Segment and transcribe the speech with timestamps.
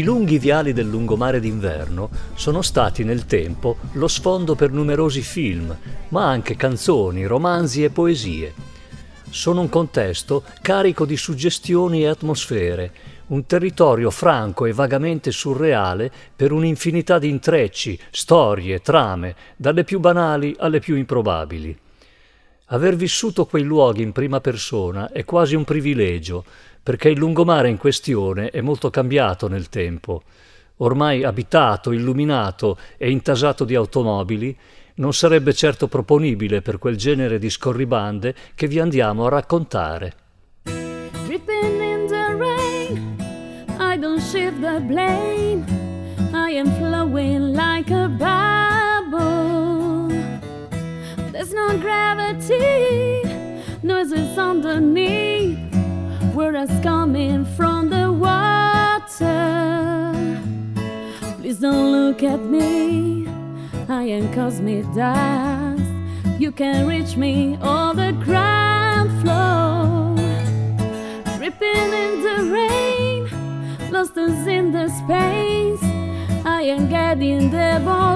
[0.00, 5.76] I lunghi viali del lungomare d'inverno sono stati nel tempo lo sfondo per numerosi film,
[6.08, 8.54] ma anche canzoni, romanzi e poesie.
[9.28, 12.92] Sono un contesto carico di suggestioni e atmosfere,
[13.26, 20.56] un territorio franco e vagamente surreale per un'infinità di intrecci, storie, trame, dalle più banali
[20.58, 21.78] alle più improbabili.
[22.72, 26.44] Aver vissuto quei luoghi in prima persona è quasi un privilegio,
[26.82, 30.22] perché il lungomare in questione è molto cambiato nel tempo.
[30.76, 34.56] Ormai abitato, illuminato e intasato di automobili,
[34.94, 40.14] non sarebbe certo proponibile per quel genere di scorribande che vi andiamo a raccontare.
[40.64, 43.16] Dripping in the rain,
[43.78, 45.64] I don't shift the blame,
[46.32, 50.08] I am flowing like a bubble.
[51.30, 53.22] There's no gravity,
[53.82, 55.39] noises underneath.
[56.82, 59.30] Coming from the water.
[61.38, 63.28] Please don't look at me,
[63.88, 65.80] I am cosmic dust.
[66.40, 70.16] You can reach me on the ground floor,
[71.38, 73.28] dripping in the rain,
[73.92, 75.84] lost us in the space.
[76.44, 78.09] I am getting the ball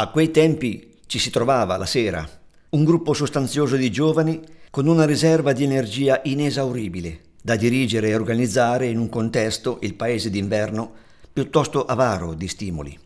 [0.00, 2.24] A quei tempi ci si trovava la sera,
[2.68, 8.86] un gruppo sostanzioso di giovani con una riserva di energia inesauribile da dirigere e organizzare
[8.86, 10.92] in un contesto, il paese d'inverno,
[11.32, 12.96] piuttosto avaro di stimoli.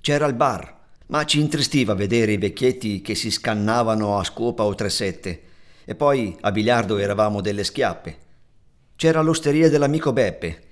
[0.00, 4.76] C'era il bar, ma ci intristiva vedere i vecchietti che si scannavano a scopa o
[4.76, 5.42] tresette,
[5.84, 8.16] e poi a biliardo eravamo delle schiappe.
[8.94, 10.65] C'era l'osteria dell'amico Beppe,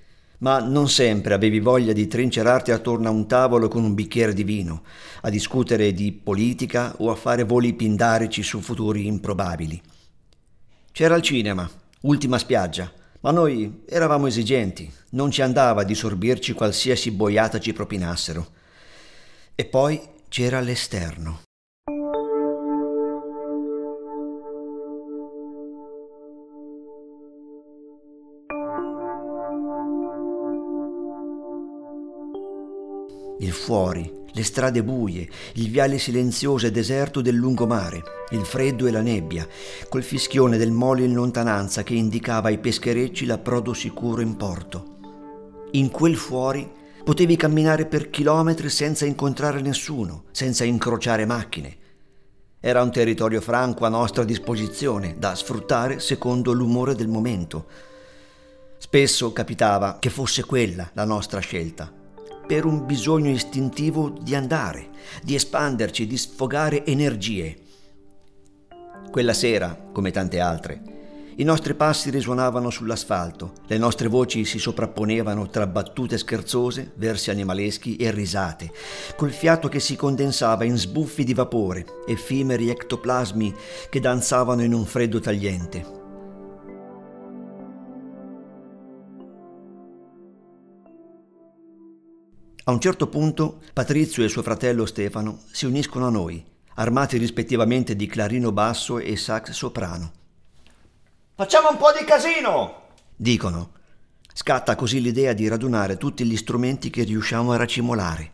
[0.45, 4.43] ma non sempre avevi voglia di trincerarti attorno a un tavolo con un bicchiere di
[4.43, 4.83] vino,
[5.21, 9.81] a discutere di politica o a fare voli pindarici su futuri improbabili.
[10.91, 11.67] C'era il cinema,
[12.01, 12.91] ultima spiaggia,
[13.21, 18.47] ma noi eravamo esigenti, non ci andava di sorbirci qualsiasi boiata ci propinassero.
[19.55, 21.44] E poi c'era l'esterno.
[33.39, 38.01] Il fuori, le strade buie, il viale silenzioso e deserto del lungomare,
[38.31, 39.47] il freddo e la nebbia,
[39.89, 44.93] col fischione del molo in lontananza che indicava ai pescherecci l'approdo sicuro in porto.
[45.71, 46.69] In quel fuori
[47.03, 51.77] potevi camminare per chilometri senza incontrare nessuno, senza incrociare macchine.
[52.59, 57.67] Era un territorio franco a nostra disposizione, da sfruttare secondo l'umore del momento.
[58.77, 61.94] Spesso capitava che fosse quella la nostra scelta
[62.45, 64.89] per un bisogno istintivo di andare,
[65.23, 67.57] di espanderci, di sfogare energie.
[69.11, 70.93] Quella sera, come tante altre,
[71.37, 77.97] i nostri passi risuonavano sull'asfalto, le nostre voci si sovrapponevano tra battute scherzose, versi animaleschi
[77.97, 78.71] e risate,
[79.17, 83.53] col fiato che si condensava in sbuffi di vapore, effimeri ectoplasmi
[83.89, 86.04] che danzavano in un freddo tagliente.
[92.67, 96.43] A un certo punto Patrizio e suo fratello Stefano si uniscono a noi,
[96.77, 100.11] armati rispettivamente di clarino basso e sax soprano.
[101.35, 102.87] Facciamo un po' di casino!
[103.15, 103.73] dicono.
[104.33, 108.31] Scatta così l'idea di radunare tutti gli strumenti che riusciamo a racimolare.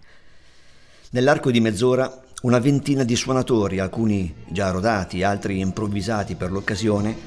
[1.09, 7.17] Nell'arco di mezz'ora una ventina di suonatori, alcuni già rodati, altri improvvisati per l'occasione,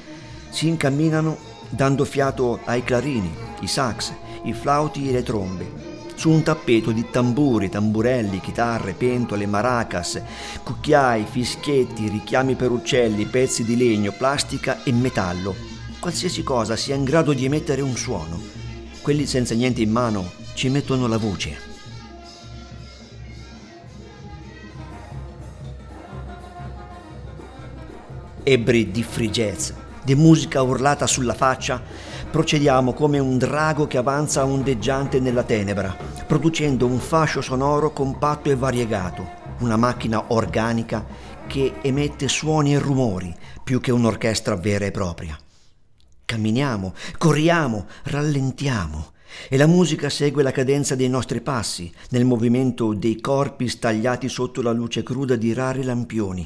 [0.49, 1.37] si incamminano
[1.69, 4.11] dando fiato ai clarini, i sax,
[4.45, 10.21] i flauti e le trombe su un tappeto di tamburi, tamburelli, chitarre, pentole, maracas,
[10.63, 15.55] cucchiai, fischietti, richiami per uccelli, pezzi di legno, plastica e metallo.
[15.99, 18.39] Qualsiasi cosa sia in grado di emettere un suono.
[19.01, 21.73] Quelli senza niente in mano ci mettono la voce.
[28.43, 29.71] Ebbri di free jazz,
[30.03, 31.81] di musica urlata sulla faccia,
[32.35, 35.95] procediamo come un drago che avanza ondeggiante nella tenebra,
[36.27, 39.25] producendo un fascio sonoro compatto e variegato,
[39.59, 41.05] una macchina organica
[41.47, 43.33] che emette suoni e rumori
[43.63, 45.39] più che un'orchestra vera e propria.
[46.25, 49.13] Camminiamo, corriamo, rallentiamo
[49.47, 54.61] e la musica segue la cadenza dei nostri passi, nel movimento dei corpi stagliati sotto
[54.61, 56.45] la luce cruda di rari lampioni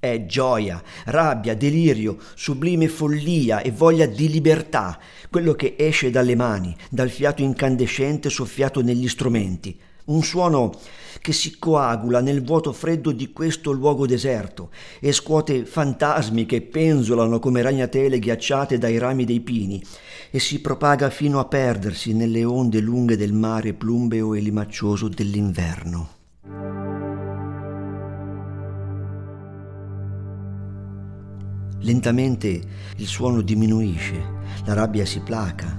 [0.00, 4.98] è gioia, rabbia, delirio, sublime follia e voglia di libertà,
[5.30, 9.78] quello che esce dalle mani, dal fiato incandescente soffiato negli strumenti.
[10.06, 10.72] Un suono
[11.20, 17.38] che si coagula nel vuoto freddo di questo luogo deserto e scuote fantasmi che penzolano
[17.38, 19.84] come ragnatele ghiacciate dai rami dei pini
[20.30, 26.19] e si propaga fino a perdersi nelle onde lunghe del mare plumbeo e limaccioso dell'inverno.
[31.82, 32.60] Lentamente
[32.96, 34.22] il suono diminuisce,
[34.64, 35.78] la rabbia si placa.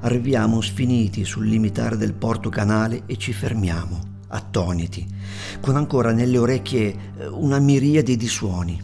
[0.00, 3.98] Arriviamo sfiniti sul limitare del porto canale e ci fermiamo,
[4.28, 5.06] attoniti,
[5.60, 8.80] con ancora nelle orecchie eh, una miriade di suoni.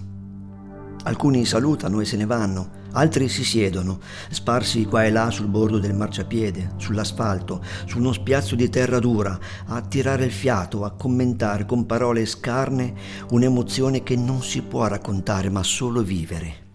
[1.02, 4.00] Alcuni salutano e se ne vanno, altri si siedono,
[4.30, 9.38] sparsi qua e là sul bordo del marciapiede, sull'asfalto, su uno spiazzo di terra dura,
[9.66, 12.94] a tirare il fiato, a commentare con parole scarne
[13.30, 16.66] un'emozione che non si può raccontare ma solo vivere.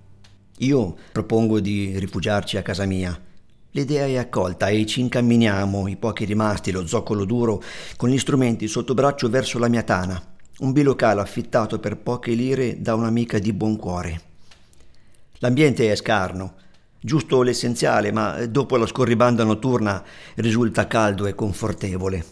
[0.60, 3.20] Io propongo di rifugiarci a casa mia.
[3.72, 7.62] L'idea è accolta e ci incamminiamo, i pochi rimasti, lo zoccolo duro,
[7.98, 12.80] con gli strumenti sotto braccio verso la mia tana un bilocale affittato per poche lire
[12.80, 14.33] da un'amica di buon cuore.
[15.44, 16.54] L'ambiente è scarno,
[17.02, 20.02] giusto l'essenziale, ma dopo la scorribanda notturna
[20.36, 22.24] risulta caldo e confortevole.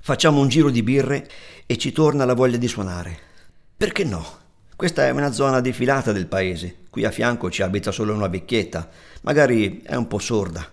[0.00, 1.28] Facciamo un giro di birre
[1.66, 3.18] e ci torna la voglia di suonare.
[3.76, 4.24] Perché no?
[4.76, 6.82] Questa è una zona defilata del paese.
[6.88, 8.88] Qui a fianco ci abita solo una vecchietta,
[9.22, 10.70] magari è un po' sorda.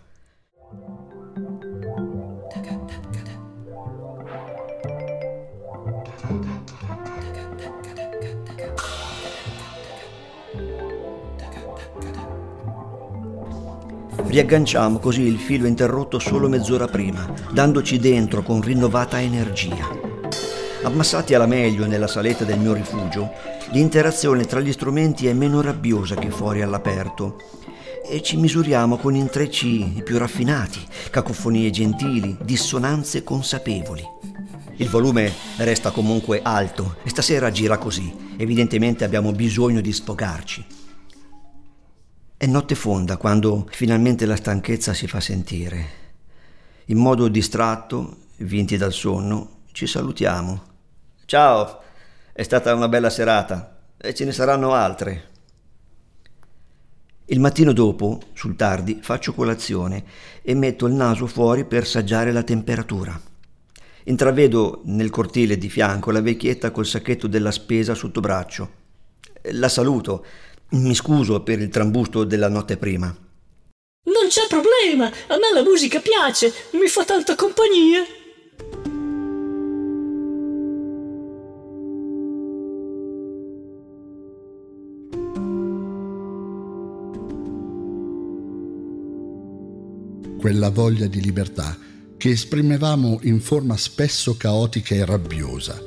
[14.31, 19.89] Riagganciamo così il filo interrotto solo mezz'ora prima, dandoci dentro con rinnovata energia.
[20.83, 23.29] Ammassati alla meglio nella saletta del mio rifugio,
[23.71, 27.41] l'interazione tra gli strumenti è meno rabbiosa che fuori all'aperto
[28.09, 30.79] e ci misuriamo con intrecci più raffinati,
[31.09, 34.07] cacofonie gentili, dissonanze consapevoli.
[34.77, 38.15] Il volume resta comunque alto e stasera gira così.
[38.37, 40.79] Evidentemente abbiamo bisogno di sfogarci.
[42.41, 45.85] È notte fonda quando finalmente la stanchezza si fa sentire.
[46.85, 50.63] In modo distratto, vinti dal sonno, ci salutiamo.
[51.25, 51.81] Ciao,
[52.33, 55.29] è stata una bella serata e ce ne saranno altre.
[57.25, 60.03] Il mattino dopo, sul tardi, faccio colazione
[60.41, 63.21] e metto il naso fuori per saggiare la temperatura.
[64.05, 68.79] Intravedo nel cortile di fianco la vecchietta col sacchetto della spesa sotto braccio.
[69.51, 70.25] La saluto
[70.71, 73.07] mi scuso per il trambusto della notte prima.
[74.03, 78.03] Non c'è problema, a me la musica piace, mi fa tanta compagnia.
[90.39, 91.77] Quella voglia di libertà
[92.17, 95.79] che esprimevamo in forma spesso caotica e rabbiosa,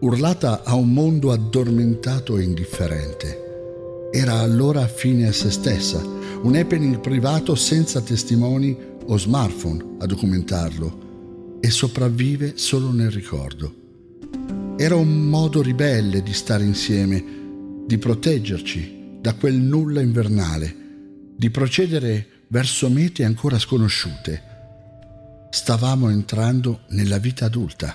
[0.00, 3.49] urlata a un mondo addormentato e indifferente
[4.12, 6.02] era allora fine a se stessa,
[6.42, 8.76] un happening privato senza testimoni
[9.06, 13.74] o smartphone a documentarlo e sopravvive solo nel ricordo.
[14.76, 17.22] Era un modo ribelle di stare insieme,
[17.86, 20.74] di proteggerci da quel nulla invernale,
[21.36, 24.42] di procedere verso mete ancora sconosciute.
[25.50, 27.94] Stavamo entrando nella vita adulta,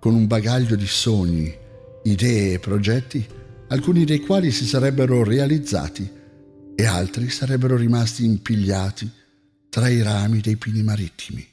[0.00, 1.54] con un bagaglio di sogni,
[2.04, 3.24] idee e progetti
[3.74, 6.08] alcuni dei quali si sarebbero realizzati
[6.76, 9.10] e altri sarebbero rimasti impigliati
[9.68, 11.44] tra i rami dei pini marittimi.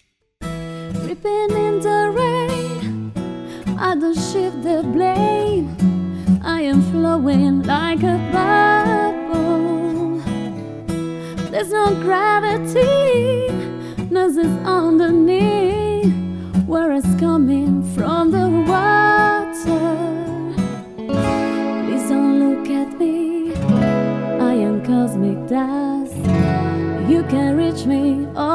[0.41, 3.11] Ripping in the rain,
[3.79, 5.75] I don't shift the blame.
[6.43, 10.21] I am flowing like a bubble.
[11.49, 13.47] There's no gravity,
[14.11, 15.40] nothing's underneath.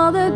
[0.07, 0.36] All the